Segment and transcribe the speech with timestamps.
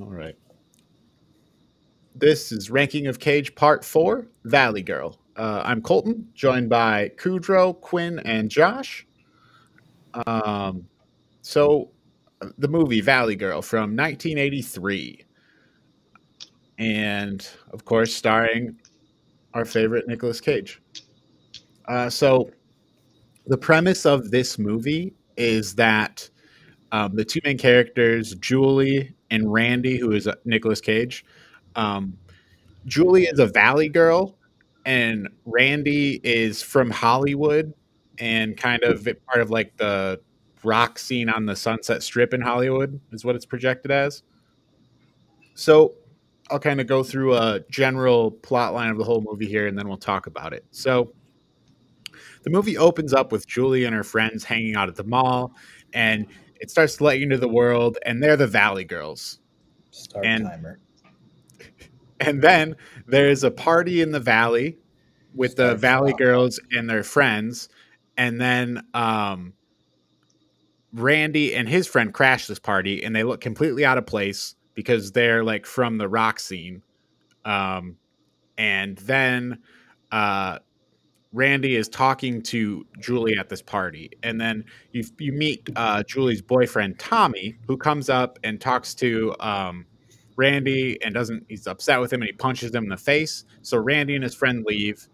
[0.00, 0.36] All right.
[2.14, 5.18] This is Ranking of Cage Part 4, Valley Girl.
[5.36, 9.06] Uh, I'm Colton, joined by Kudrow, Quinn, and Josh.
[10.26, 10.86] Um,
[11.42, 11.90] so,
[12.58, 15.24] the movie Valley Girl from 1983.
[16.78, 18.78] And, of course, starring
[19.54, 20.80] our favorite Nicolas Cage.
[21.88, 22.50] Uh, so,
[23.48, 26.28] the premise of this movie is that
[26.92, 31.24] um, the two main characters, Julie and Randy, who is uh, Nicolas Cage,
[31.76, 32.16] um,
[32.86, 34.36] Julie is a Valley girl,
[34.86, 37.74] and Randy is from Hollywood
[38.18, 40.20] and kind of part of like the
[40.64, 44.22] rock scene on the Sunset Strip in Hollywood is what it's projected as.
[45.54, 45.94] So
[46.50, 49.78] I'll kind of go through a general plot line of the whole movie here, and
[49.78, 50.64] then we'll talk about it.
[50.70, 51.12] So
[52.42, 55.52] the movie opens up with Julie and her friends hanging out at the mall,
[55.92, 56.26] and
[56.60, 59.38] it starts to let you into the world, and they're the Valley Girls.
[59.90, 60.78] Start And- timer.
[62.20, 62.74] And then
[63.06, 64.76] there's a party in the valley
[65.36, 66.18] with the Valley flop.
[66.18, 67.68] Girls and their friends.
[68.16, 69.52] And then um,
[70.92, 75.12] Randy and his friend crash this party and they look completely out of place because
[75.12, 76.82] they're like from the rock scene.
[77.44, 77.96] Um,
[78.56, 79.60] and then
[80.10, 80.58] uh,
[81.32, 84.10] Randy is talking to Julie at this party.
[84.22, 89.34] And then you, you meet uh, Julie's boyfriend, Tommy, who comes up and talks to.
[89.40, 89.84] Um,
[90.38, 93.44] Randy and doesn't he's upset with him and he punches him in the face.
[93.62, 95.08] So Randy and his friend leave.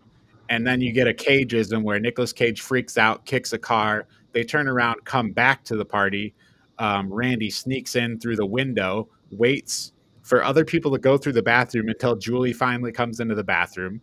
[0.51, 4.07] And then you get a cageism where Nicolas Cage freaks out, kicks a car.
[4.33, 6.35] They turn around, come back to the party.
[6.79, 11.43] Um, Randy sneaks in through the window, waits for other people to go through the
[11.43, 14.03] bathroom until Julie finally comes into the bathroom.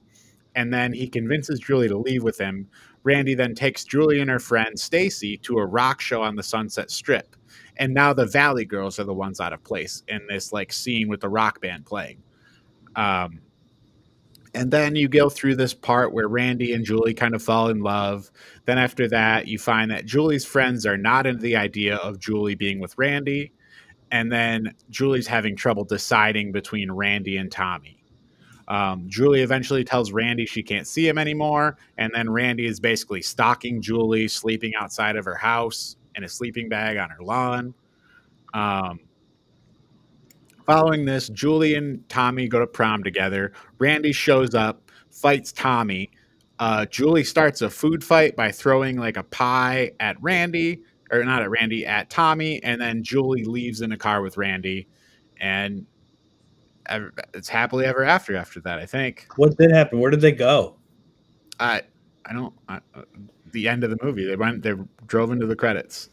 [0.55, 2.67] And then he convinces Julie to leave with him.
[3.03, 6.91] Randy then takes Julie and her friend Stacy to a rock show on the Sunset
[6.91, 7.35] Strip
[7.77, 11.07] and now the Valley Girls are the ones out of place in this like scene
[11.07, 12.21] with the rock band playing.
[12.95, 13.41] Um,
[14.53, 17.79] and then you go through this part where Randy and Julie kind of fall in
[17.79, 18.29] love.
[18.65, 22.55] Then after that, you find that Julie's friends are not into the idea of Julie
[22.55, 23.53] being with Randy,
[24.11, 28.00] and then Julie's having trouble deciding between Randy and Tommy.
[28.71, 33.21] Um, Julie eventually tells Randy she can't see him anymore, and then Randy is basically
[33.21, 37.73] stalking Julie, sleeping outside of her house in a sleeping bag on her lawn.
[38.53, 39.01] Um,
[40.65, 43.51] following this, Julie and Tommy go to prom together.
[43.77, 46.09] Randy shows up, fights Tommy.
[46.57, 50.81] Uh, Julie starts a food fight by throwing like a pie at Randy,
[51.11, 54.87] or not at Randy, at Tommy, and then Julie leaves in a car with Randy,
[55.41, 55.85] and
[57.33, 58.79] it's happily ever after after that.
[58.79, 59.27] I think.
[59.35, 59.99] What did happen?
[59.99, 60.75] Where did they go?
[61.59, 61.81] I
[62.25, 62.53] I don't.
[62.67, 63.03] I, uh,
[63.51, 64.61] the end of the movie, they went.
[64.63, 64.73] They
[65.07, 66.09] drove into the credits.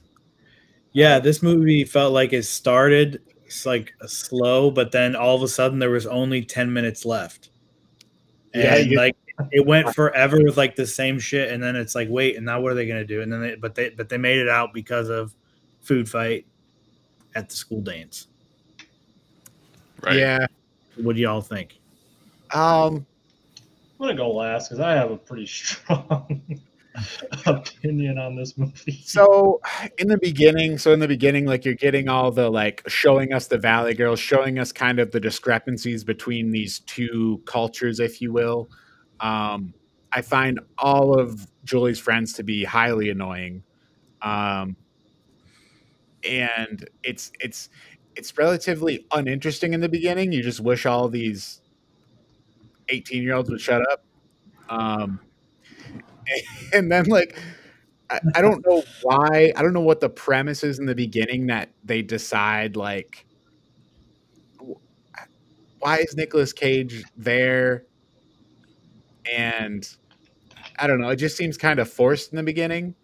[0.92, 5.48] Yeah, this movie felt like it started s- like slow, but then all of a
[5.48, 7.50] sudden there was only 10 minutes left.
[8.54, 9.14] Yeah, And you- like
[9.52, 12.60] it went forever with like the same shit, and then it's like, wait, and now
[12.60, 13.20] what are they gonna do?
[13.22, 15.34] And then they but they but they made it out because of
[15.80, 16.46] food fight
[17.36, 18.26] at the school dance.
[20.02, 20.16] Right.
[20.16, 20.46] Yeah.
[21.02, 21.78] What do y'all think?
[22.52, 23.06] Um.
[24.00, 26.42] I'm gonna go last because I have a pretty strong
[27.46, 29.00] opinion on this movie.
[29.04, 29.60] So
[29.98, 33.46] in the beginning, so in the beginning, like you're getting all the like showing us
[33.46, 38.32] the Valley Girls, showing us kind of the discrepancies between these two cultures, if you
[38.32, 38.70] will.
[39.20, 39.74] Um,
[40.12, 43.62] I find all of Julie's friends to be highly annoying,
[44.22, 44.76] um,
[46.24, 47.68] and it's it's
[48.18, 50.32] it's relatively uninteresting in the beginning.
[50.32, 51.62] You just wish all these
[52.88, 54.04] eighteen year olds would shut up.
[54.68, 55.20] Um,
[56.74, 57.38] and then like
[58.10, 61.46] I, I don't know why I don't know what the premise is in the beginning
[61.46, 63.24] that they decide like
[65.78, 67.84] why is Nicolas Cage there
[69.32, 69.88] and
[70.76, 72.96] I don't know it just seems kind of forced in the beginning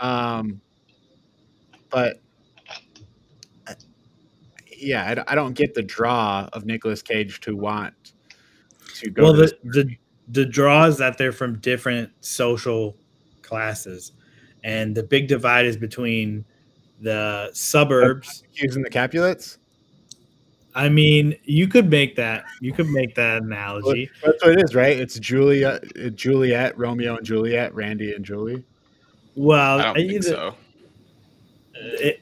[0.00, 0.62] um
[1.90, 2.21] but
[4.82, 7.94] yeah I, don't get the draw of Nicolas Cage to want
[8.96, 9.96] to go well, to the, the
[10.28, 12.96] the draw is that they're from different social
[13.42, 14.12] classes,
[14.64, 16.44] and the big divide is between
[17.00, 18.44] the suburbs.
[18.54, 19.58] using the Capulets
[20.74, 22.44] I mean, you could make that.
[22.60, 24.10] You could make that analogy.
[24.24, 24.98] That's what it is, right?
[24.98, 28.64] It's Julia, uh, Juliet, Romeo and Juliet, Randy and Julie.
[29.34, 30.54] Well, I don't think either- so.
[31.74, 32.20] it-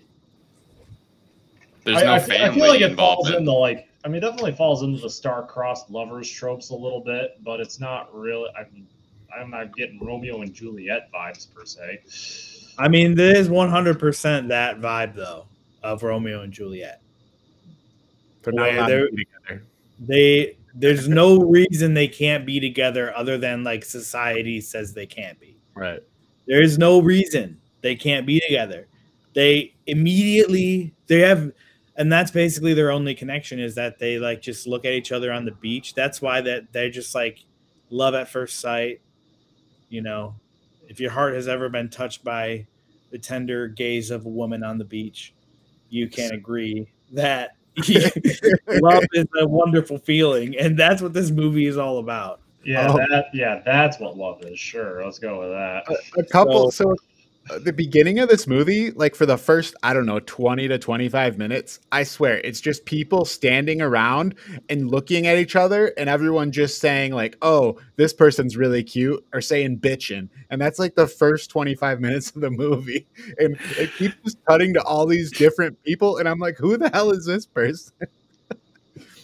[1.92, 3.36] There's I, no I, feel- family I feel like it falls involvement.
[3.40, 7.36] into like I mean, it definitely falls into the star-crossed lovers tropes a little bit,
[7.44, 8.48] but it's not really.
[8.58, 8.86] I mean,
[9.38, 12.00] I'm not getting Romeo and Juliet vibes per se.
[12.78, 15.46] I mean, there is one hundred percent that vibe though
[15.82, 17.02] of Romeo and Juliet.
[18.42, 19.64] They're not Where allowed they're- together.
[20.00, 25.38] They there's no reason they can't be together other than like society says they can't
[25.38, 25.56] be.
[25.74, 26.00] Right.
[26.46, 28.86] There is no reason they can't be together.
[29.34, 31.52] They immediately they have
[32.00, 35.30] and that's basically their only connection is that they like just look at each other
[35.30, 35.92] on the beach.
[35.94, 37.40] That's why that they're just like
[37.90, 39.02] love at first sight.
[39.90, 40.34] You know,
[40.88, 42.66] if your heart has ever been touched by
[43.10, 45.34] the tender gaze of a woman on the beach,
[45.90, 51.76] you can agree that love is a wonderful feeling, and that's what this movie is
[51.76, 52.40] all about.
[52.64, 52.96] Yeah, Oh.
[52.96, 54.58] that yeah, that's what love is.
[54.58, 55.84] Sure, let's go with that.
[56.16, 56.94] a couple so, uh,
[57.64, 61.38] the beginning of this movie like for the first i don't know 20 to 25
[61.38, 64.34] minutes i swear it's just people standing around
[64.68, 69.24] and looking at each other and everyone just saying like oh this person's really cute
[69.32, 73.06] or saying bitchin and that's like the first 25 minutes of the movie
[73.38, 76.90] and it keeps just cutting to all these different people and i'm like who the
[76.90, 77.92] hell is this person?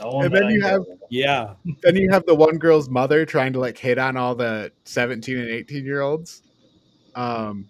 [0.00, 3.60] One and then you have- Yeah, then you have the one girl's mother trying to
[3.60, 6.42] like hit on all the 17 and 18 year olds
[7.14, 7.66] um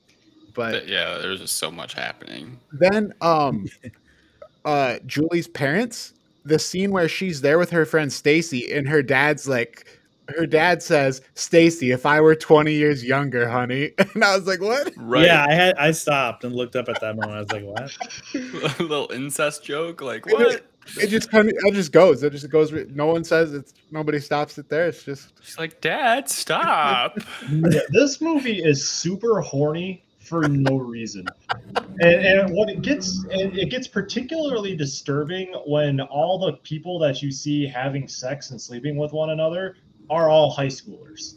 [0.56, 2.58] but But yeah, there's just so much happening.
[2.72, 3.66] then um
[4.64, 6.14] uh Julie's parents,
[6.44, 9.86] the scene where she's there with her friend Stacy and her dad's like
[10.36, 13.92] her dad says, Stacy, if I were 20 years younger, honey.
[14.14, 14.92] And I was like, what?
[14.96, 15.24] Right.
[15.24, 15.46] yeah.
[15.48, 17.32] I had I stopped and looked up at that moment.
[17.32, 18.80] I was like, what?
[18.80, 20.00] a little incest joke.
[20.00, 20.64] Like what?
[21.00, 22.22] It just kind of it just goes.
[22.22, 22.72] It just goes.
[22.90, 24.86] No one says it's nobody stops it there.
[24.88, 27.18] It's just She's like, Dad, stop.
[27.90, 31.24] This movie is super horny for no reason,
[32.00, 37.22] and, and what it gets and it gets particularly disturbing when all the people that
[37.22, 39.76] you see having sex and sleeping with one another
[40.10, 41.36] are all high schoolers.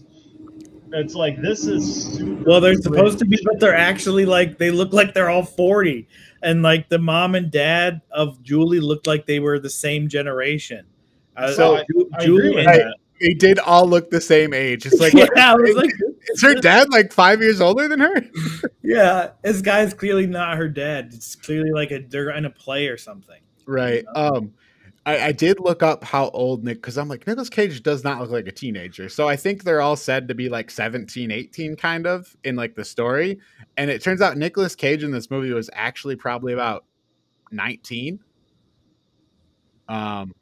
[0.91, 4.71] It's like this is super Well, they're supposed to be, but they're actually like they
[4.71, 6.07] look like they're all forty,
[6.41, 10.85] and like the mom and dad of Julie looked like they were the same generation.
[11.37, 12.95] Uh, So, Ju- I agree with and- that.
[13.21, 14.85] they did all look the same age.
[14.87, 15.91] It's like, yeah, what- I was like,
[16.31, 18.21] is her dad like five years older than her?
[18.83, 21.11] yeah, this guy's clearly not her dad.
[21.13, 23.41] It's clearly like a they're in a play or something.
[23.65, 24.03] Right.
[24.15, 24.53] Um,
[25.05, 28.19] I, I did look up how old Nick because I'm like Nicolas Cage does not
[28.19, 29.09] look like a teenager.
[29.09, 32.75] So I think they're all said to be like 17, 18 kind of in like
[32.75, 33.39] the story.
[33.77, 36.85] And it turns out Nicolas Cage in this movie was actually probably about
[37.51, 38.19] 19.
[39.87, 40.33] Um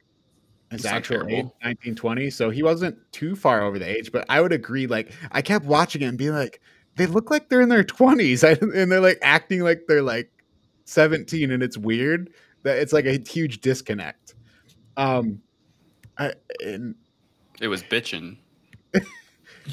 [0.70, 1.54] his That's actual age, terrible.
[1.62, 2.30] 1920.
[2.30, 4.86] So he wasn't too far over the age, but I would agree.
[4.86, 6.60] Like I kept watching it and being like,
[6.96, 8.42] they look like they're in their 20s
[8.74, 10.30] and they're like acting like they're like
[10.84, 12.30] 17 and it's weird
[12.64, 14.34] that it's like a huge disconnect.
[14.96, 15.40] Um,
[16.18, 16.34] I,
[16.64, 16.96] and
[17.60, 18.38] It was bitching.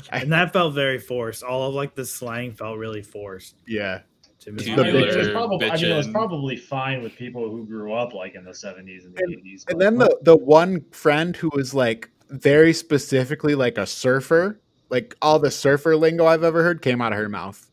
[0.10, 1.42] And that felt very forced.
[1.42, 4.02] All of like the slang felt really forced yeah,
[4.46, 4.64] to me.
[4.64, 7.94] The I it was probably, I mean, it was probably fine with people who grew
[7.94, 9.70] up like in the 70s and the 80s.
[9.70, 14.60] and then the the one friend who was like very specifically like a surfer,
[14.90, 17.70] like all the surfer lingo I've ever heard came out of her mouth.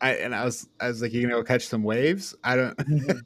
[0.00, 2.34] I and I was I was like, you gonna go catch some waves?
[2.44, 2.76] I don't.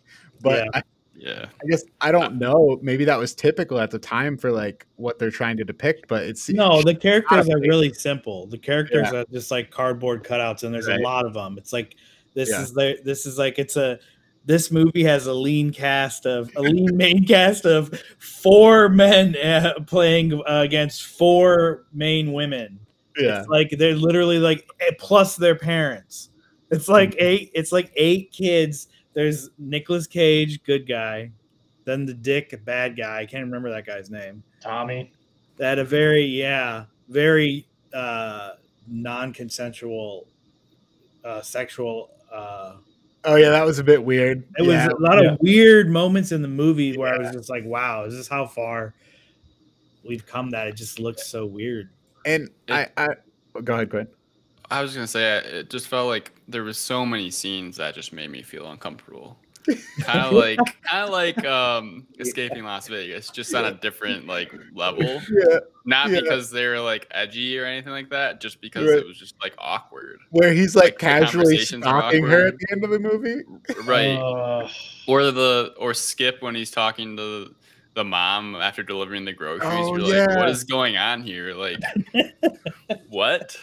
[0.42, 0.64] but Yeah.
[0.74, 0.82] I,
[1.14, 1.46] Yeah.
[1.62, 2.78] I guess I don't know.
[2.82, 6.08] Maybe that was typical at the time for like what they're trying to depict.
[6.08, 8.46] But it's No, the characters are really simple.
[8.46, 11.00] The characters are just like cardboard cutouts, and there's Right.
[11.00, 11.56] a lot of them.
[11.58, 11.96] It's like
[12.34, 12.62] this Yeah.
[12.62, 13.98] is the this is like it's a
[14.46, 19.74] this movie has a lean cast of a lean main cast of four men uh,
[19.86, 22.80] playing uh, against four main women.
[23.18, 23.40] yeah.
[23.40, 26.30] It's like they're literally like eh, plus their parents.
[26.70, 27.18] It's like Mm-hmm.
[27.24, 27.50] eight.
[27.54, 28.88] It's like eight kids.
[29.12, 31.32] There's Nicolas Cage, good guy.
[31.84, 33.18] Then the Dick, bad guy.
[33.20, 35.12] I can't remember that guy's name Tommy.
[35.58, 38.52] that a very yeah very uh
[38.86, 40.26] non-consensual
[41.24, 42.74] uh sexual uh
[43.22, 44.44] Oh yeah, that was a bit weird.
[44.56, 44.86] it yeah.
[44.86, 45.32] was a lot yeah.
[45.32, 48.46] of weird moments in the movie where i was just like wow is this how
[48.46, 48.94] far
[50.08, 51.90] we've come that it just looks so weird
[52.24, 53.08] And I, I
[53.62, 54.08] go ahead, Quinn.
[54.70, 57.94] I was gonna say uh, it just felt like there was so many scenes that
[57.94, 59.36] just made me feel uncomfortable.
[60.02, 64.52] Kind of like kind of like um escaping Las Vegas, just on a different like
[64.74, 65.20] level.
[65.30, 66.20] Yeah, Not Yeah.
[66.20, 68.98] because they were like edgy or anything like that, just because Right.
[68.98, 70.20] it was just like awkward.
[70.30, 73.42] where he's like, Like, casually conversations are stalking her at the end of the movie.
[73.84, 74.16] Right.
[74.16, 74.68] Uh,
[75.06, 77.54] or the or Skip when he's talking to
[77.94, 79.68] the mom after delivering the groceries.
[79.72, 81.54] Oh, You're like, what is going on here?
[81.54, 81.78] Like
[83.08, 83.56] what?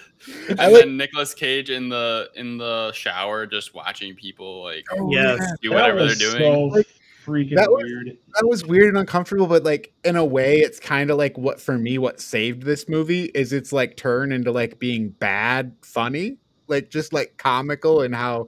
[0.50, 4.86] And I like- then Nicolas Cage in the in the shower just watching people like
[4.91, 5.39] Oh, Yes.
[5.39, 5.48] yeah.
[5.62, 6.72] do that whatever they're doing.
[6.74, 6.84] So
[7.25, 8.17] freaking That was- weird.
[8.36, 11.60] that was weird and uncomfortable, but like in a way, it's kind of like what
[11.62, 16.38] for me what saved this movie is its like turn into like being bad, funny,
[16.67, 18.48] like just like comical and how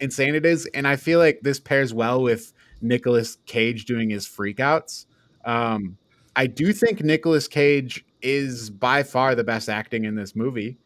[0.00, 0.66] insane it is.
[0.74, 5.06] And I feel like this pairs well with Nicolas Cage doing his freakouts.
[5.46, 5.96] Um,
[6.34, 10.76] I do think Nicolas Cage is by far the best acting in this movie.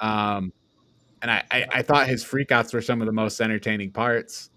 [0.00, 0.52] Um,
[1.22, 4.50] and I, I, I thought his freakouts were some of the most entertaining parts.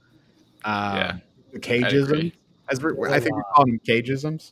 [0.66, 1.18] Um, Yeah,
[1.54, 2.34] the I cageism, agree.
[2.70, 4.52] as we're, I think we call them cageisms.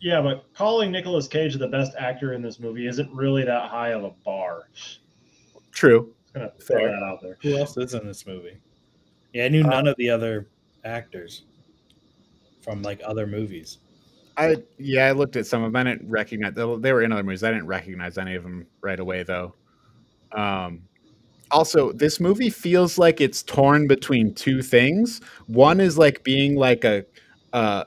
[0.00, 3.90] Yeah, but calling Nicolas Cage the best actor in this movie isn't really that high
[3.90, 4.68] of a bar.
[5.72, 6.12] True.
[6.22, 6.88] Just gonna throw Fair.
[6.88, 7.36] that out there.
[7.42, 8.56] Who else is in this movie?
[9.32, 10.48] Yeah, I knew none of the other
[10.84, 11.42] actors
[12.62, 13.78] from like other movies.
[14.36, 15.86] I yeah, I looked at some of them.
[15.86, 17.44] I didn't recognize they were in other movies.
[17.44, 19.54] I didn't recognize any of them right away though.
[20.32, 20.82] Um,
[21.50, 25.20] also, this movie feels like it's torn between two things.
[25.46, 27.04] One is like being like a,
[27.52, 27.84] uh,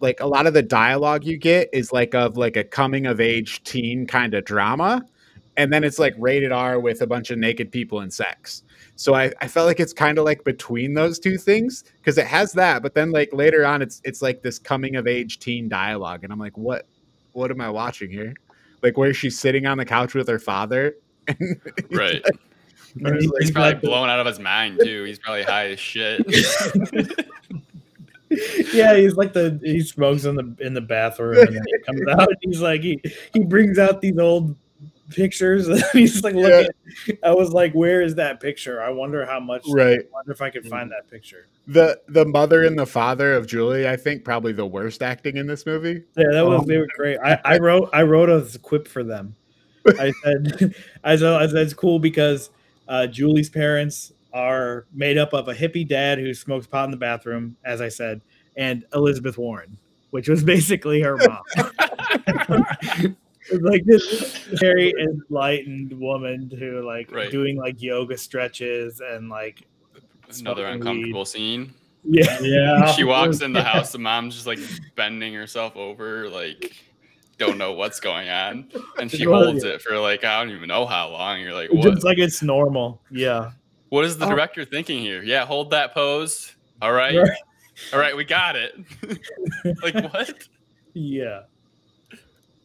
[0.00, 3.20] like a lot of the dialogue you get is like of like a coming of
[3.20, 5.02] age teen kind of drama,
[5.56, 8.62] and then it's like rated R with a bunch of naked people and sex.
[8.96, 12.26] So I, I felt like it's kind of like between those two things because it
[12.26, 15.68] has that, but then like later on, it's it's like this coming of age teen
[15.68, 16.86] dialogue, and I'm like, what
[17.32, 18.34] what am I watching here?
[18.82, 20.94] Like where she's sitting on the couch with her father,
[21.28, 22.22] and Right.
[22.24, 22.34] like-
[22.96, 25.04] And and he- he's like, He's probably like blown out of his mind too.
[25.04, 26.22] He's probably high as shit.
[28.72, 32.00] yeah, he's like the he smokes in the in the bathroom and then he comes
[32.10, 33.00] out and he's like he
[33.32, 34.56] he brings out these old
[35.10, 36.70] pictures he's like looking.
[37.22, 38.82] I was like, where is that picture?
[38.82, 39.64] I wonder how much.
[39.68, 40.00] right.
[40.00, 41.46] I wonder if I could find that picture.
[41.66, 45.46] The the mother and the father of Julie, I think, probably the worst acting in
[45.46, 46.02] this movie.
[46.16, 47.18] Yeah, that was Um, they were great.
[47.22, 49.34] I, I wrote I wrote a quip for them.
[49.86, 50.74] I said
[51.04, 52.50] I said, I said it's cool because
[52.88, 56.96] uh, Julie's parents are made up of a hippie dad who smokes pot in the
[56.96, 58.20] bathroom, as I said,
[58.56, 59.76] and Elizabeth Warren,
[60.10, 63.16] which was basically her mom.
[63.50, 67.30] It's like this very enlightened woman who like Right.
[67.30, 69.62] doing like yoga stretches and like
[70.38, 71.74] Another Smoking uncomfortable scene.
[72.04, 72.92] yeah Yeah.
[72.96, 74.60] She walks in the house, the mom's just like
[74.94, 76.72] bending herself over, like
[77.38, 80.84] don't know what's going on, and she holds it for like I don't even know
[80.86, 81.40] how long.
[81.40, 82.04] You're like, just what?
[82.04, 83.52] like it's normal yeah
[83.88, 84.30] What is the Oh.
[84.30, 85.22] director thinking here?
[85.22, 86.54] Yeah, hold that pose.
[86.82, 87.30] All right, Right.
[87.92, 88.74] all right, we got it.
[89.82, 90.34] like what?
[90.94, 91.40] yeah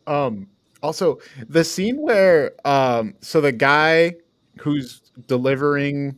[0.08, 0.48] Um
[0.86, 1.18] also
[1.50, 4.14] the scene where um so the guy
[4.60, 6.16] who's delivering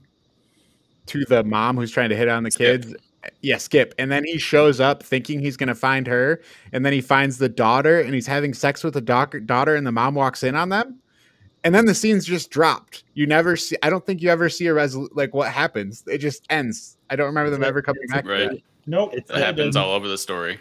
[1.05, 2.81] to the mom who's trying to hit on the Skip.
[2.83, 2.95] kids
[3.41, 6.93] yeah skip and then he shows up thinking he's going to find her and then
[6.93, 10.15] he finds the daughter and he's having sex with the doc- daughter and the mom
[10.15, 10.99] walks in on them
[11.63, 14.67] and then the scene's just dropped you never see i don't think you ever see
[14.67, 18.25] a resol- like what happens it just ends i don't remember them ever coming back
[18.25, 18.51] Right.
[18.53, 18.63] it.
[18.89, 19.13] Nope.
[19.13, 20.59] It happens all over the story.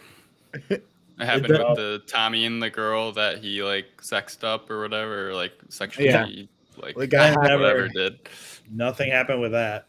[1.18, 4.80] It happened does- with the Tommy and the girl that he like sexed up or
[4.82, 8.18] whatever, or like sexually like The guy I had- whatever never- did.
[8.70, 9.86] nothing happened with that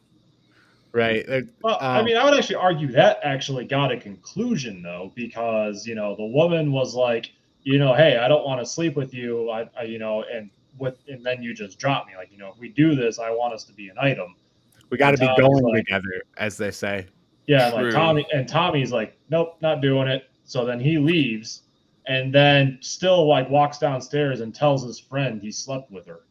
[0.94, 4.82] right They're- Well, I Um, mean, I would actually argue that actually got a conclusion
[4.82, 7.32] though, because you know the woman was like,
[7.64, 10.50] you know, hey, I don't want to sleep with you, I, I, you know, and
[10.80, 13.30] with, and then you just drop me, like, you know, if we do this, I
[13.32, 14.36] want us to be an item.
[14.90, 17.08] we got to be Tommy's going like- together as they say
[17.48, 17.92] Yeah, and, like True.
[17.92, 20.30] Tommy and Tommy's like, nope, not doing it.
[20.48, 21.64] So then he leaves,
[22.08, 26.22] and then still like walks downstairs and tells his friend he slept with her.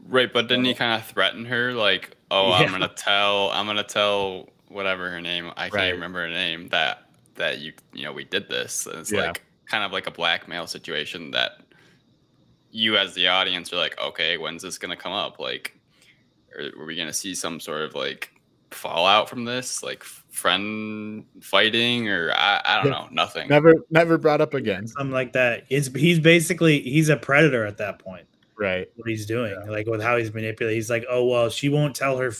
[0.00, 3.84] Right, but didn't he kind of threaten her like, "Oh, I'm gonna tell, I'm gonna
[3.84, 5.92] tell whatever her name, I can't Right.
[5.92, 7.04] remember her name that
[7.34, 9.20] that you you know we did this." And it's Yeah.
[9.24, 11.60] like kind of like a blackmail situation that
[12.70, 15.38] you as the audience are like, "Okay, when's this gonna come up?
[15.38, 15.78] Like,
[16.56, 18.32] are, are we gonna see some sort of like
[18.70, 22.98] fallout from this, like friend fighting, or I, I don't Yeah.
[23.00, 24.86] know, nothing." never never brought up again.
[24.86, 25.64] Something like that.
[25.68, 28.26] It's he's basically he's a predator at that point.
[28.58, 28.88] Right.
[28.96, 32.16] What he's doing like with how he's manipulating he's like oh well she won't tell
[32.18, 32.32] her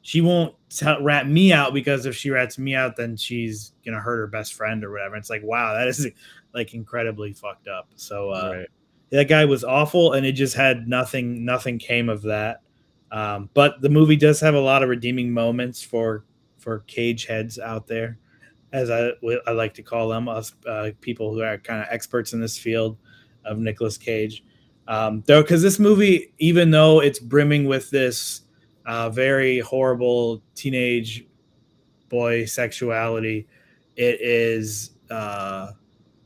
[0.00, 4.00] she won't tell, rat me out because if she rats me out then she's gonna
[4.00, 5.16] hurt her best friend or whatever.
[5.16, 6.06] It's like wow that is
[6.54, 7.88] like incredibly fucked up.
[7.96, 8.68] So uh right.
[9.10, 12.62] that guy was awful and it just had nothing nothing came of that
[13.10, 16.24] um, but the movie does have a lot of redeeming moments for
[16.58, 18.18] for cage heads out there
[18.72, 19.10] as i,
[19.46, 22.58] I like to call them us uh, people who are kind of experts in this
[22.58, 22.98] field
[23.44, 24.44] of Nicolas cage.
[24.86, 28.42] Um, though because this movie even though it's brimming with this
[28.86, 31.26] uh, very horrible teenage
[32.08, 33.46] boy sexuality
[33.96, 35.72] it is uh,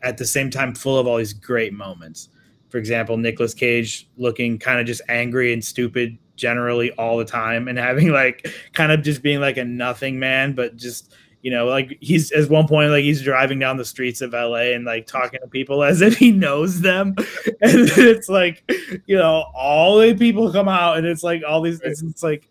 [0.02, 2.28] at the same time full of all these great moments.
[2.68, 7.68] For example, Nicolas Cage looking kind of just angry and stupid generally all the time
[7.68, 11.66] and having like kind of just being like a nothing man, but just you know,
[11.66, 15.06] like he's at one point like he's driving down the streets of LA and like
[15.06, 17.14] talking to people as if he knows them.
[17.64, 18.68] And it's like,
[19.06, 22.48] you know, all the people come out and it's like all these it's, it's like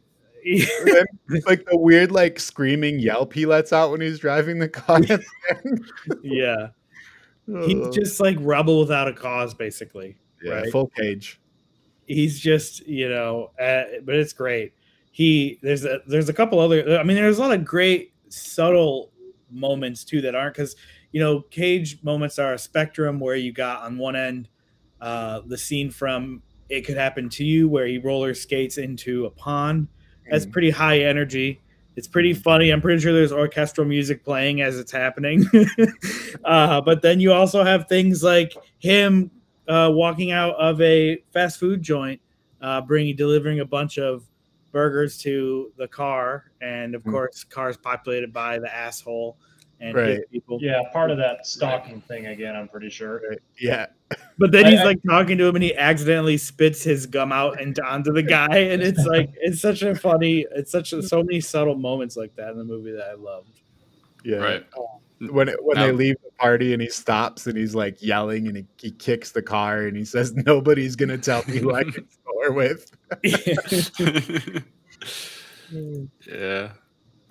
[0.86, 1.06] then,
[1.46, 4.98] like the weird like screaming yelp he lets out when he's driving the car.
[4.98, 5.26] at the
[5.66, 5.86] end.
[6.24, 6.68] yeah.
[7.66, 10.16] He's just like rebel without a cause, basically.
[10.42, 10.72] yeah, right.
[10.72, 11.41] full cage.
[12.14, 14.74] He's just, you know, uh, but it's great.
[15.12, 16.98] He there's a there's a couple other.
[17.00, 19.12] I mean, there's a lot of great subtle
[19.50, 20.76] moments too that aren't because
[21.12, 24.48] you know cage moments are a spectrum where you got on one end
[25.02, 29.30] uh, the scene from it could happen to you where he roller skates into a
[29.30, 29.90] pond
[30.30, 30.52] that's Mhm.
[30.54, 31.60] pretty high energy
[31.98, 35.44] it's pretty funny i'm pretty sure there's orchestral music playing as it's happening
[36.46, 39.30] uh, but then you also have things like him
[39.68, 42.20] uh, walking out of a fast food joint
[42.62, 44.24] uh, bringing delivering a bunch of
[44.72, 47.12] burgers to the car and of Mhm.
[47.12, 49.38] course cars populated by the asshole
[49.80, 50.20] and Right.
[50.32, 52.56] people Yeah, part of that stalking thing again.
[52.56, 53.22] I'm pretty sure.
[53.60, 53.88] Yeah,
[54.38, 57.32] But then I- he's I- like talking to him and he accidentally spits his gum
[57.32, 58.58] out and onto the guy.
[58.60, 62.36] And it's like, it's such a funny, it's such a, so many subtle moments like
[62.36, 63.62] that in the movie that I loved.
[64.24, 64.38] yeah.
[64.38, 64.66] Right.
[65.30, 68.58] When it, when they leave the party and he stops and he's like yelling and
[68.58, 72.08] he, he kicks the car and he says nobody's gonna tell me who I can
[72.10, 72.92] score with.
[76.28, 76.72] yeah.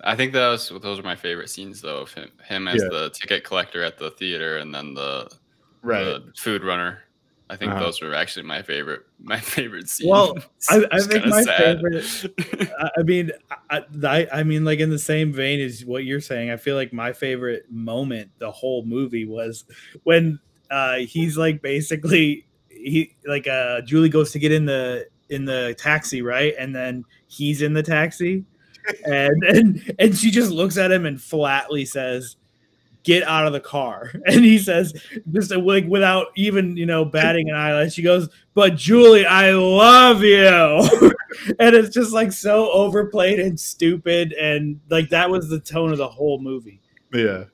[0.03, 2.89] I think was those are my favorite scenes though of him him as Yeah.
[2.89, 5.29] the ticket collector at the theater and then the,
[5.81, 6.03] Right.
[6.03, 7.03] the food runner.
[7.51, 7.83] I think Uh-huh.
[7.83, 10.09] those were actually my favorite my favorite scenes.
[10.09, 10.37] Well,
[10.69, 11.81] I, I think my sad.
[11.81, 13.31] favorite, I- I mean,
[13.69, 16.75] I, I, I mean, like in the same vein as what you're saying, I feel
[16.77, 19.65] like my favorite moment the whole movie was
[20.03, 20.39] when
[20.71, 25.75] uh, he's like basically he like uh, Julie goes to get in the in the
[25.77, 28.45] taxi, right, and then he's in the taxi,
[29.05, 32.37] and and and she just looks at him and flatly says.
[33.03, 34.93] Get out of the car, and he says,
[35.31, 37.93] just like without even you know batting an eyelash.
[37.93, 41.11] She goes, "But Julie, I love you,"
[41.59, 45.97] and it's just like so overplayed and stupid, and like that was the tone of
[45.97, 46.81] the whole movie.
[47.13, 47.45] yeah.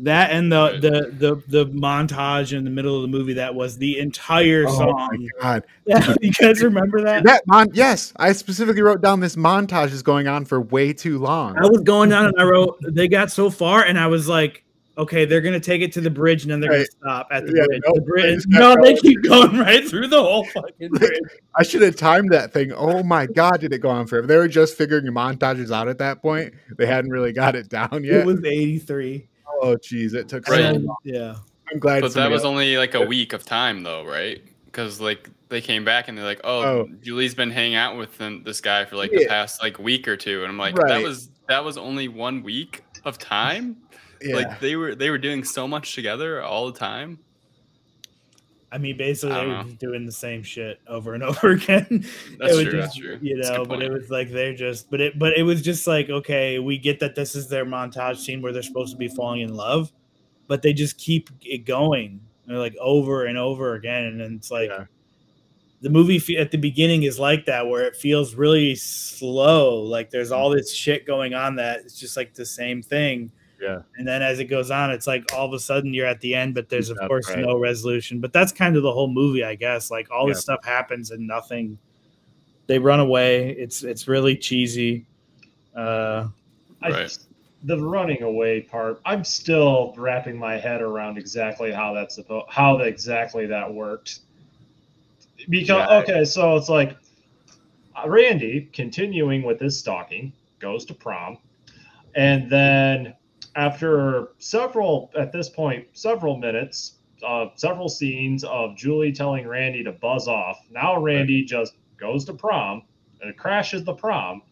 [0.00, 0.80] That and the Right.
[0.80, 4.72] the the the montage in the middle of the movie that was the entire Oh
[4.72, 5.28] my song.
[5.40, 5.64] god.
[5.86, 7.24] Yeah, you guys remember that?
[7.24, 11.18] That mon- yes, I specifically wrote down this montage is going on for way too
[11.18, 11.56] long.
[11.58, 14.64] I was going down and I wrote they got so far and I was like,
[14.96, 16.86] okay, they're gonna take it to the bridge and then they're Right.
[17.02, 17.82] gonna stop at the Yeah, bridge.
[17.84, 18.44] nope, the they bridge.
[18.48, 18.96] No, they going.
[18.98, 21.18] keep going right through the whole fucking bridge.
[21.56, 22.72] I should have timed that thing.
[22.72, 24.26] Oh my god, did it go on forever?
[24.26, 26.54] They were just figuring your montages out at that point.
[26.78, 28.20] They hadn't really got it down yet.
[28.20, 29.28] It was 83.
[29.64, 30.74] Oh jeez, it took Right.
[30.74, 30.96] so long.
[31.04, 31.34] yeah.
[31.72, 32.02] I'm glad.
[32.02, 34.42] But that was else- only like a week of time though, right?
[34.66, 36.88] Because like they came back and they're like, "Oh, Oh.
[37.02, 40.16] Julie's been hanging out with them, this guy for like the past like week or
[40.16, 40.42] two.
[40.42, 40.88] and I'm like, Right.
[40.88, 43.76] "That was that was only one week of time.
[44.22, 44.36] yeah.
[44.36, 47.18] Like they were they were doing so much together all the time.
[48.74, 52.04] I mean, basically, I they were just doing the same shit over and over again.
[52.40, 52.64] That's true.
[52.64, 53.18] just, that's true.
[53.22, 56.10] You know, but it was like they're just, but it, but it was just like,
[56.10, 59.42] okay, we get that this is their montage scene where they're supposed to be falling
[59.42, 59.92] in love,
[60.48, 64.70] but they just keep it going, like over and over again, and then it's like
[64.70, 64.86] Yeah.
[65.80, 70.30] the movie at the beginning is like that, where it feels really slow, like there's
[70.30, 70.34] hmm.
[70.34, 73.30] all this shit going on that it's just like the same thing.
[73.60, 73.82] Yeah.
[73.96, 76.34] And then as it goes on, it's like all of a sudden you're at the
[76.34, 77.38] end, but there's of That's course right.
[77.38, 78.20] no resolution.
[78.20, 79.90] But that's kind of the whole movie, I guess.
[79.90, 81.78] Like all this stuff happens and nothing.
[82.66, 83.50] They run away.
[83.50, 85.06] It's it's really cheesy.
[85.74, 86.28] Uh,
[86.82, 87.08] I,
[87.64, 92.78] the running away part, I'm still wrapping my head around exactly how that's supposed, how
[92.78, 94.20] exactly that worked.
[95.48, 95.98] Because Yeah.
[95.98, 96.96] okay, so it's like
[97.96, 101.38] uh, Randy continuing with his stalking goes to prom,
[102.14, 103.14] and then
[103.56, 109.92] after several, at this point, several minutes, uh, several scenes of Julie telling Randy to
[109.92, 110.58] buzz off.
[110.70, 112.82] Now Randy just goes to prom
[113.22, 114.42] and crashes the prom,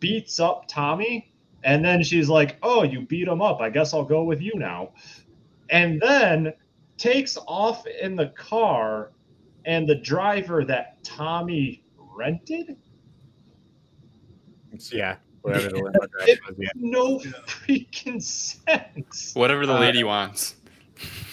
[0.00, 1.32] beats up Tommy,
[1.64, 3.60] and then she's like, "Oh, you beat him up.
[3.60, 4.92] I guess I'll go with you now."
[5.70, 6.52] And then
[6.96, 9.12] takes off in the car,
[9.64, 12.76] and the driver that Tommy rented
[14.92, 16.68] yeah, whatever the limo driver It- was, yeah.
[16.76, 19.34] no freaking sense.
[19.34, 20.54] Whatever the Uh, lady wants.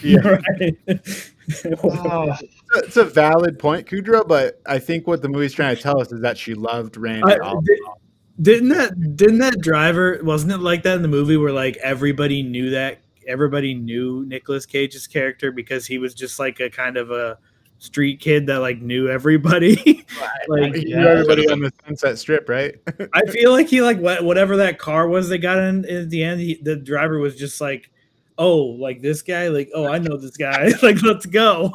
[0.04, 0.20] Yeah.
[0.50, 0.78] right.
[2.78, 6.12] It's a valid point, Kudrow, but I think what the movie's trying to tell us
[6.12, 7.32] is that she loved Randy.
[7.34, 7.98] I- all did- along.
[8.42, 12.42] didn't that didn't that driver wasn't it like that in the movie where like everybody
[12.44, 17.12] knew that everybody knew Nicolas Cage's character because he was just like a kind of
[17.12, 17.38] a
[17.86, 19.76] street kid that like knew everybody.
[20.48, 21.08] like He knew Yeah.
[21.10, 22.76] everybody on the Sunset Strip, right?
[23.14, 26.24] I feel like he like what whatever that car was they got in at the
[26.24, 26.42] end.
[26.42, 27.90] He, the driver was just like,
[28.38, 30.72] "Oh, like this guy, like oh, I know this guy.
[30.82, 31.72] like let's go."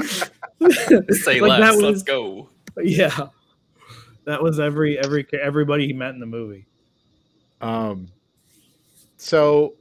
[0.00, 1.76] Say Like, that less.
[1.76, 2.48] was- Let's go.
[2.82, 3.28] yeah,
[4.24, 6.66] That was every every everybody he met in the movie.
[7.60, 8.08] Um,
[9.16, 9.74] so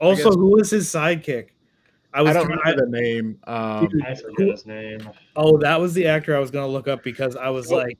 [0.00, 1.48] Also, guess- who was his sidekick?
[2.16, 3.38] I I was don't trying- remember the name.
[3.44, 5.08] Um, I forget his name.
[5.36, 7.76] Oh, that was the actor I was gonna look up because I was Oh.
[7.76, 7.98] like,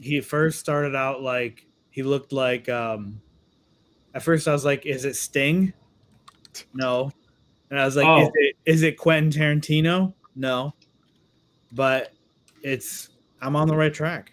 [0.00, 2.68] he first started out like he looked like.
[2.68, 3.20] um
[4.14, 5.72] At first, I was like, "Is it Sting?"
[6.74, 7.12] No,
[7.70, 8.32] and I was like, "Is Oh.
[8.34, 10.72] it is it Quentin Tarantino?" No,
[11.72, 12.12] but
[12.62, 13.10] it's
[13.42, 14.32] I'm on the right track.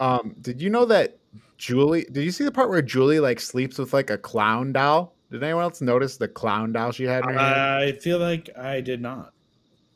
[0.00, 1.16] um, did you know that
[1.56, 2.06] Julie?
[2.12, 5.13] Did you see the part where Julie like sleeps with like a clown doll?
[5.34, 7.60] Did anyone else notice the clown doll she had in her hand?
[7.60, 9.32] I feel like I did not.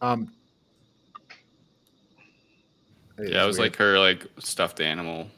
[0.01, 0.33] Um,
[3.21, 5.29] Yeah, it was like her like stuffed animal,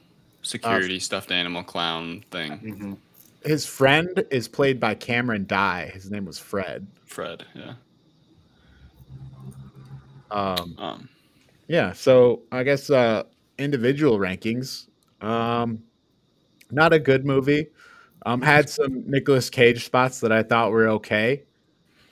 [0.41, 2.59] security stuffed animal clown thing.
[2.61, 2.97] Mhm.
[3.45, 5.91] his friend is played by Cameron Dye.
[5.93, 6.87] His name was Fred.
[7.05, 7.75] Fred, yeah.
[10.31, 11.09] Um, Um,
[11.69, 13.25] yeah, so I guess uh,
[13.59, 14.87] individual rankings.
[15.21, 15.83] Um,
[16.71, 17.67] not a good movie.
[18.27, 21.45] Um, had some Nicolas Cage spots that I thought were okay.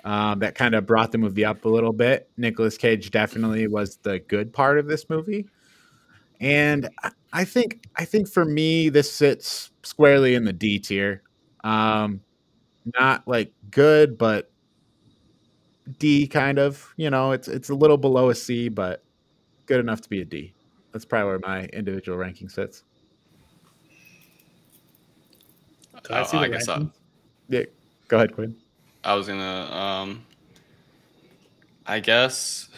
[0.04, 2.30] Um, that kind of brought the movie up a little bit.
[2.36, 5.46] Nicolas Cage definitely was the good part of this movie,
[6.40, 6.88] and
[7.32, 11.22] I- think I think for me this sits squarely in the D tier.
[11.64, 12.22] Um,
[12.98, 14.50] not like good, but
[15.98, 16.92] D kind of.
[16.96, 19.04] You know, it's it's a little below a C, but
[19.66, 20.54] good enough to be a D.
[20.92, 22.84] That's probably where my individual ranking sits.
[26.02, 26.86] Can I I, see I the guess I.
[27.48, 27.62] Yeah,
[28.08, 28.56] go ahead, Quinn.
[29.04, 29.68] I was gonna.
[29.72, 30.24] Um,
[31.86, 32.68] I guess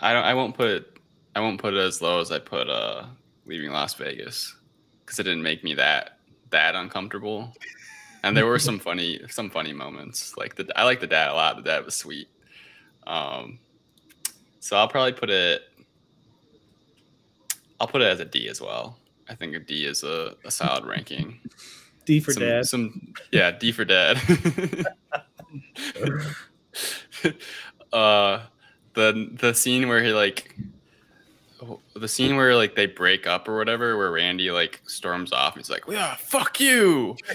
[0.00, 0.24] I don't.
[0.24, 0.98] I won't put.
[1.34, 3.04] I won't put it as low as I put uh,
[3.46, 4.56] leaving Las Vegas
[5.04, 6.18] because it didn't make me that
[6.50, 7.52] that uncomfortable.
[8.22, 10.36] And there were some funny some funny moments.
[10.36, 11.56] Like the I like the dad a lot.
[11.56, 12.28] The dad was sweet.
[13.06, 13.58] Um,
[14.60, 15.62] so I'll probably put it.
[17.80, 18.98] I'll put it as a D as well.
[19.28, 21.38] I think a D is a, a solid ranking.
[22.08, 22.66] D for some, dad.
[22.66, 24.16] Some yeah, D for dad.
[27.92, 28.40] uh,
[28.94, 30.56] the the scene where he like,
[31.94, 35.52] the scene where like they break up or whatever, where Randy like storms off.
[35.54, 37.14] and He's like, "Yeah, fuck you."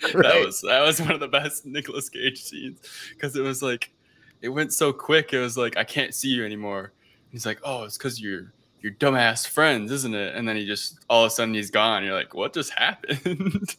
[0.00, 2.78] that was that was one of the best Nicolas Cage scenes
[3.10, 3.92] because it was like,
[4.40, 5.34] it went so quick.
[5.34, 6.92] It was like, I can't see you anymore.
[7.28, 10.34] He's like, "Oh, it's because you're." Your dumbass friends, isn't it?
[10.34, 12.04] And then he just all of a sudden he's gone.
[12.04, 13.76] You're like, what just happened?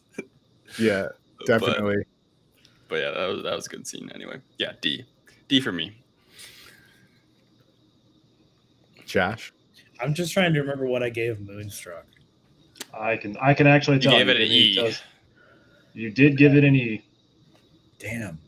[0.80, 1.10] Yeah,
[1.46, 2.06] definitely.
[2.88, 4.38] but yeah, that was that was a good scene anyway.
[4.58, 5.06] Yeah, D.
[5.50, 5.98] D for me.
[9.06, 9.54] Josh.
[10.02, 12.06] I'm just trying to remember what I gave Moonstruck.
[12.94, 14.76] I can I can actually tell You tell gave it an E.
[14.76, 15.02] because
[15.94, 17.04] You did give it an E.
[18.00, 18.40] Damn.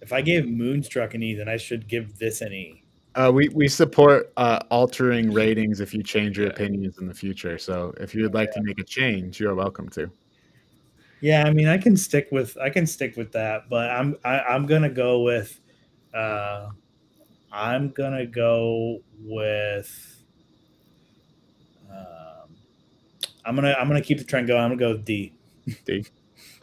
[0.00, 2.79] If I gave Moonstruck an E, then I should give this an E.
[3.20, 6.52] Uh, we we support uh, altering ratings if you change your Yeah.
[6.54, 7.58] opinions in the future.
[7.58, 10.10] So if you would like to make a change, you're welcome to.
[11.20, 14.40] Yeah, I mean, I can stick with I can stick with that, but I'm I,
[14.40, 15.60] I'm gonna go with
[16.14, 16.70] uh
[17.52, 20.22] I'm gonna go with
[21.90, 22.56] um
[23.44, 24.62] I'm gonna I'm gonna keep the trend going.
[24.62, 25.34] I'm gonna go with D.
[25.84, 26.06] D.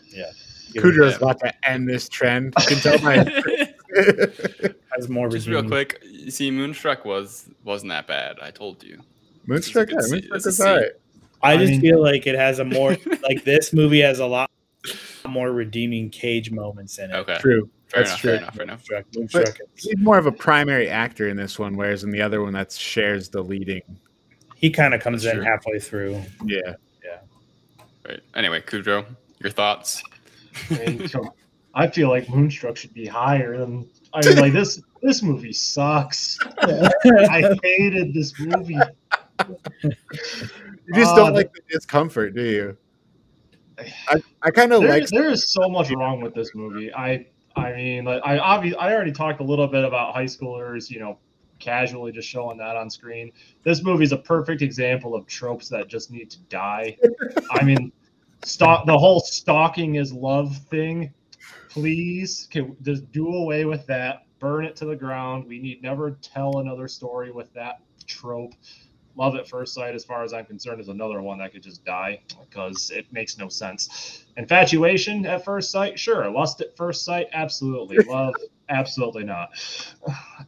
[0.09, 0.31] Yeah.
[0.73, 2.53] Give it- Kudrow's about to end this trend.
[2.57, 3.17] You can tell by
[4.95, 8.37] has more Just real quick, you see, Moonstruck was wasn't that bad.
[8.41, 9.01] I told you.
[9.45, 9.89] Moonstruck.
[9.89, 10.91] Yeah, Moonstruck is all right.
[11.41, 14.25] I I just mean- feel like it has a more like this movie has a
[14.25, 14.51] lot
[15.25, 17.13] more redeeming cage moments in it.
[17.15, 17.69] Okay, True.
[17.87, 18.29] fair That's enough, true.
[18.31, 18.63] fair enough, fair
[18.97, 19.07] enough.
[19.15, 22.41] Moonstruck, Moonstruck He's more of a primary actor in this one, whereas in the other
[22.41, 23.81] one, that shares the leading.
[24.55, 25.49] he kind of comes That's in true.
[25.49, 26.21] halfway through.
[26.43, 26.73] Yeah.
[27.05, 27.19] Yeah.
[28.05, 28.19] Right.
[28.35, 29.05] Anyway, Kudrow,
[29.39, 30.03] your thoughts?
[31.73, 36.37] I feel like Moonstruck should be higher than I mean like this this movie sucks.
[36.61, 38.77] I hated this movie.
[39.83, 42.77] You just Uh, don't like the discomfort, do you?
[44.07, 45.07] I, I kind of like.
[45.07, 46.93] there is so much wrong with this movie.
[46.93, 50.89] I I mean, like, I obviously I already talked a little bit about high schoolers,
[50.89, 51.17] you know,
[51.59, 53.31] casually just showing that on screen.
[53.63, 56.97] This movie is a perfect example of tropes that just need to die.
[57.51, 57.91] I mean,
[58.43, 61.11] stalk the whole stalking is love thing.
[61.69, 64.26] Please, can just do away with that.
[64.39, 65.47] Burn it to the ground.
[65.47, 68.53] We need never tell another story with that trope.
[69.15, 71.83] Love at first sight, as far as I'm concerned, is another one that could just
[71.83, 74.25] die because it makes no sense.
[74.37, 76.29] Infatuation at first sight, sure.
[76.29, 77.97] Lust at first sight, absolutely.
[78.07, 78.35] Love,
[78.69, 79.49] absolutely not.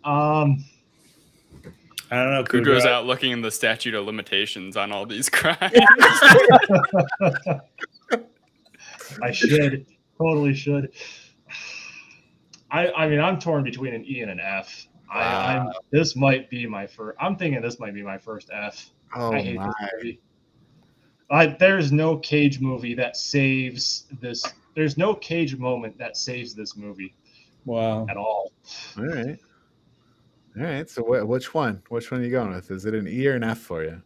[0.04, 0.64] Um,
[2.12, 2.44] I don't know.
[2.44, 2.92] Kudrow's Kudrow.
[2.92, 5.58] out looking in the statute of limitations on all these crimes.
[9.22, 10.92] I should, totally should.
[12.72, 14.88] I, I mean, I'm torn between an E and an F.
[15.12, 17.18] I, I'm, this might be my first.
[17.20, 18.92] I'm thinking this might be my first F.
[19.16, 19.66] Oh I hate my!
[19.66, 20.22] this movie.
[21.32, 24.44] I, there's no Cage movie that saves this.
[24.76, 27.16] There's no Cage moment that saves this movie
[27.66, 28.06] Wow.
[28.10, 28.52] at all.
[28.98, 29.40] All right,
[30.58, 30.90] all right.
[30.90, 31.82] So wh- which one?
[31.90, 32.70] Which one are you going with?
[32.72, 34.02] Is it an E or an F for you?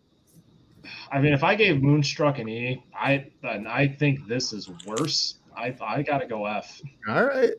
[1.12, 5.36] I mean, if I gave Moonstruck an E, I then I think this is worse.
[5.56, 6.82] I I gotta go F.
[7.10, 7.52] All right,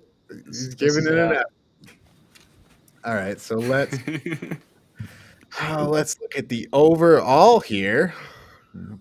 [0.46, 1.42] he's giving it an.
[3.04, 3.98] All right, so let's
[5.60, 8.14] uh, let's look at the overall here.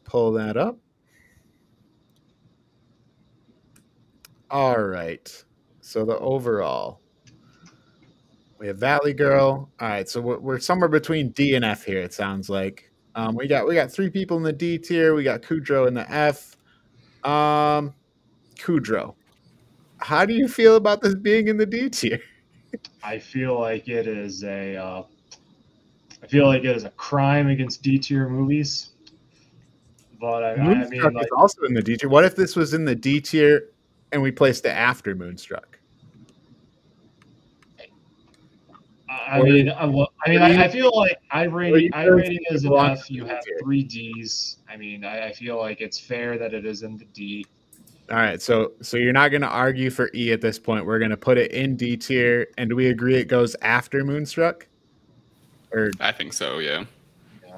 [0.03, 0.77] Pull that up.
[4.51, 5.43] All right,
[5.81, 6.99] so the overall.
[8.59, 9.69] We have Valley Girl.
[9.79, 11.99] All right, so we're, we're somewhere between D and F here.
[11.99, 15.15] It sounds like um, we got we got three people in the D tier.
[15.15, 16.55] We got Kudrow in the F.
[17.23, 17.93] Um,
[18.55, 19.15] Kudrow,
[20.03, 22.19] how do you feel about this being in the D tier?
[23.03, 24.75] I feel like it is a.
[24.75, 25.03] Uh,
[26.21, 28.89] I feel like it is a crime against D tier movies.
[30.19, 32.09] But I, I mean, Moonstruck like, is also in the D tier.
[32.09, 33.69] What if this was in the D tier
[34.11, 35.79] and we placed it after Moonstruck?
[39.09, 42.65] I mean, I, well, I mean, I, I feel like I you I rating is
[42.65, 43.09] an F.
[43.09, 44.57] You have three Ds.
[44.69, 47.45] I mean, I, I feel like it's fair that it is in the D.
[48.09, 50.85] All right, so so you're not going to argue for E at this point.
[50.85, 54.03] We're going to put it in D tier, and do we agree it goes after
[54.03, 54.67] Moonstruck?
[55.71, 56.59] Or I think so.
[56.59, 56.83] Yeah.
[57.47, 57.57] Yeah.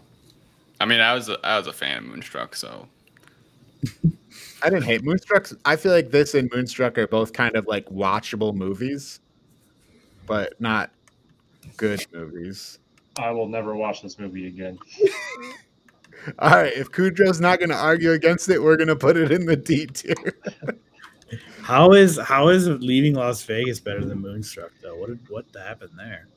[0.80, 2.88] I mean, I was a, I was a fan of Moonstruck, so
[4.64, 5.50] I didn't hate Moonstruck.
[5.66, 9.20] I feel like this and Moonstruck are both kind of like watchable movies,
[10.28, 10.92] but not
[11.76, 12.80] good movies.
[13.18, 14.78] I will never watch this movie again.
[16.40, 19.32] All right, if Kudrow's not going to argue against it, we're going to put it
[19.32, 20.14] in the D tier.
[21.62, 24.96] How is how is leaving Las Vegas better than Moonstruck though?
[24.98, 26.28] What did, what happened there?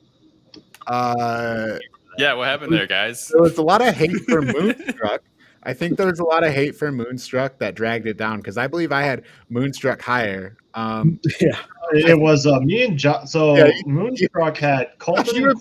[0.87, 1.77] Uh,
[2.17, 2.33] yeah.
[2.33, 3.27] What happened there, guys?
[3.27, 5.21] there was a lot of hate for Moonstruck.
[5.61, 8.57] I think there was a lot of hate for Moonstruck that dragged it down because
[8.57, 10.57] I believe I had Moonstruck higher.
[10.73, 11.59] Um, Yeah.
[11.91, 13.27] It was uh, me and John.
[13.27, 15.53] So Yeah, you- Moonstruck had Colton you were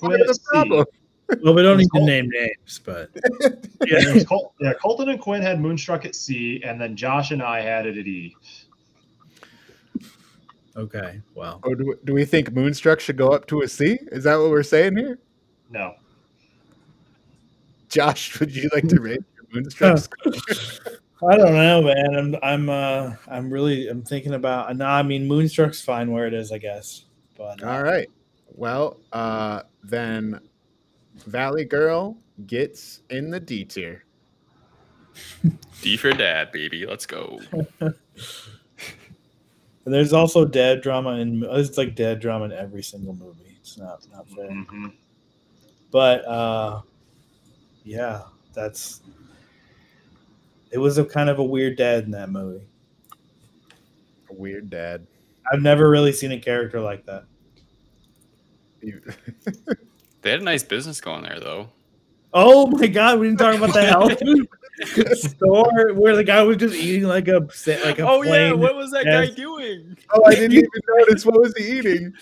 [1.29, 1.45] and part Quinn of at the problem.
[1.45, 1.45] C.
[1.45, 3.11] Well, we don't need to name names, but
[3.87, 7.31] Yeah, it was Col- yeah, Colton and Quinn had Moonstruck at C, and then Josh
[7.31, 8.35] and I had it at E.
[10.77, 11.21] okay.
[11.35, 13.99] Well, Or do, we- do we think Moonstruck should go up to a C?
[14.13, 15.19] Is that what we're saying here?
[15.71, 15.95] No,
[17.89, 19.99] Josh, would you like to rate your Moonstruck?
[19.99, 20.33] score?
[21.31, 22.15] I don't know, man.
[22.17, 24.75] I'm I'm uh I'm really I'm thinking about.
[24.77, 27.05] No, I mean Moonstruck's fine where it is, I guess.
[27.37, 28.09] But uh, All right.
[28.55, 30.41] Well, uh, then
[31.27, 34.05] Valley Girl gets in the D tier.
[35.83, 36.87] D for dad, baby.
[36.87, 37.41] Let's go.
[39.89, 43.57] And there's also dad drama in it's like dad drama in every single movie.
[43.59, 44.51] It's not not fair.
[44.51, 44.93] Mhm.
[45.91, 46.83] But uh
[47.85, 49.01] yeah, that's
[50.71, 52.67] it was a kind of a weird dad in that movie.
[54.29, 55.07] A weird dad.
[55.51, 57.25] I've never really seen a character like that.
[60.29, 61.69] You- They had a nice business going there, though.
[62.35, 66.59] Oh my god, we didn't talk about the health food store where the guy was
[66.59, 69.97] just eating like a sa- like a oh yeah, what was that guy doing?
[70.13, 71.25] oh, I didn't even notice.
[71.25, 72.13] What was he eating?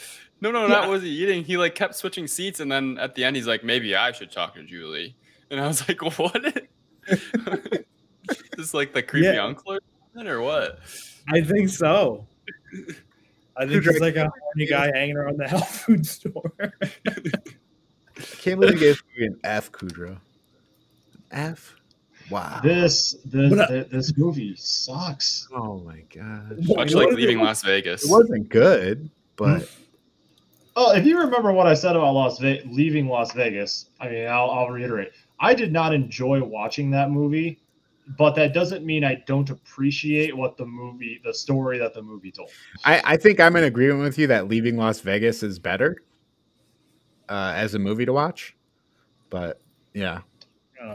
[0.40, 1.42] No, no, not was he eating.
[1.42, 4.30] He like kept switching seats, and then at the end, he's like, "Maybe I should
[4.30, 5.16] talk to Julie."
[5.50, 6.68] And I was like, "What?"
[8.56, 9.44] Just like the creepy Yeah.
[9.44, 9.80] uncle or
[10.14, 10.78] something, or what?
[11.28, 12.26] I think so.
[13.56, 16.52] I think Who he's like a horny guy hanging around the health food store.
[18.18, 20.12] I can't believe you gave this movie an F, Kudrow.
[20.12, 20.18] An
[21.30, 21.74] F?
[22.30, 22.60] Wow.
[22.62, 25.48] This this, But, uh, this movie sucks.
[25.52, 26.58] Oh my god.
[26.58, 28.04] Much What like leaving Las Vegas.
[28.04, 29.68] It wasn't good, but
[30.78, 34.26] Oh, if you remember what I said about Las Ve- leaving Las Vegas, I mean,
[34.26, 35.12] I'll, I'll reiterate.
[35.40, 37.58] I did not enjoy watching that movie,
[38.18, 42.30] but that doesn't mean I don't appreciate what the movie, the story that the movie
[42.30, 42.50] told.
[42.84, 45.96] I, I think I'm in agreement with you that Leaving Las Vegas is better
[47.28, 48.56] uh, as a movie to watch.
[49.30, 49.60] But
[49.94, 50.20] yeah,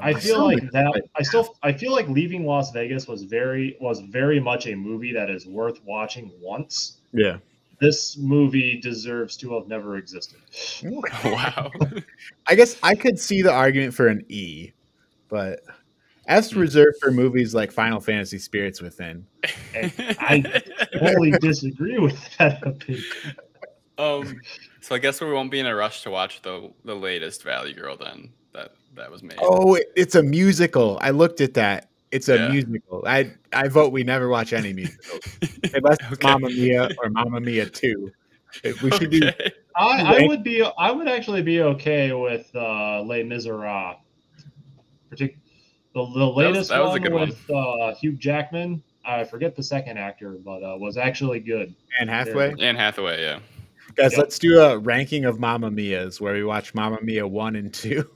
[0.01, 1.03] I feel still like that.
[1.15, 5.13] I still, I feel like leaving Las Vegas was very, was very much a movie
[5.13, 6.97] that is worth watching once.
[7.13, 7.37] yeah.
[7.79, 10.37] This movie deserves to have never existed.
[11.25, 11.71] wow.
[12.47, 14.71] I guess I could see the argument for an E,
[15.29, 15.61] but
[16.27, 19.25] F's reserved for movies like Final Fantasy Spirits Within.
[19.73, 20.61] I
[20.93, 23.03] totally disagree with that opinion.
[23.97, 24.41] um.
[24.81, 27.73] So I guess we won't be in a rush to watch the the latest Valley
[27.73, 29.37] Girl then that that was made.
[29.41, 30.97] Oh, it's a musical.
[31.01, 31.89] I looked at that.
[32.11, 32.49] It's a Yeah.
[32.49, 33.03] musical.
[33.07, 35.21] I I vote we never watch any musicals
[35.73, 36.27] unless it's Okay.
[36.27, 38.11] Mamma Mia or Mamma Mia Two.
[38.83, 39.29] We should do
[39.77, 43.95] I, I would be I would actually be okay with uh, Les Miserables.
[45.09, 45.37] Partic-
[45.93, 47.29] the, the latest that was a one good one.
[47.29, 48.81] with Uh, Hugh Jackman.
[49.05, 51.73] I forget the second actor, but uh, was actually good.
[51.99, 53.39] And halfway, Anne Hathaway, yeah.
[54.01, 54.19] Guys, Yep.
[54.19, 58.09] let's do a ranking of Mamma Mia's where we watch Mamma Mia one and two.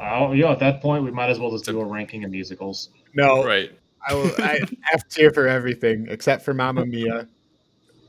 [0.00, 2.90] Uh, yeah, at that point, we might as well just do a ranking of musicals.
[3.14, 3.70] No, Right.
[4.06, 4.30] I will.
[4.38, 4.60] I
[4.92, 7.28] F tier for everything except for Mamma Mia,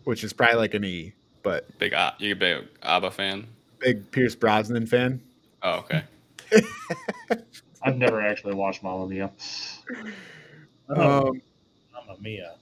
[0.03, 1.13] which is probably like an E.
[1.43, 3.47] But Big A- you a big ABBA fan?
[3.79, 5.21] big Pierce Brosnan fan.
[5.61, 6.03] Oh, okay.
[7.83, 9.31] I've never actually watched Mamma Mia.
[10.89, 11.41] Oh, Um,
[11.93, 12.55] Mamma Mia.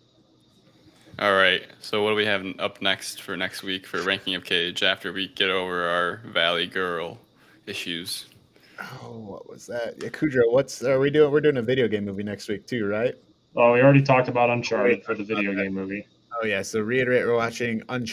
[1.19, 1.63] All right.
[1.79, 5.13] So what do we have up next for next week for ranking of Cage after
[5.13, 7.17] we get over our Valley Girl
[7.65, 8.25] issues?
[9.03, 9.95] oh, what was that?
[10.01, 11.31] Yeah, Kudrow, what's are we doing?
[11.31, 13.15] We're doing a video game movie next week too, right?
[13.55, 16.07] Oh, we already talked about Uncharted for the video game movie.
[16.41, 16.61] Oh yeah.
[16.61, 17.83] So reiterate, we're watching